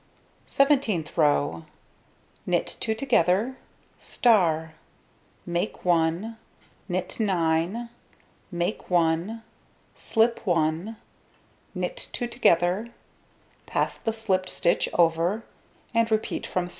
[0.47, 1.65] Seventeenth row:
[2.47, 3.55] Knit 2 together*,
[5.45, 6.37] make 1,
[6.89, 7.89] knit 9,
[8.51, 9.43] make 1,
[9.95, 10.97] slip 1,
[11.75, 12.89] knit 2 together,
[13.67, 15.43] pass the slipped stitch over,
[15.93, 16.69] and repeat from *.